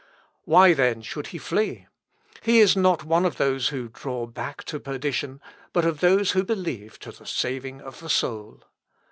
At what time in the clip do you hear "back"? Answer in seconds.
4.25-4.63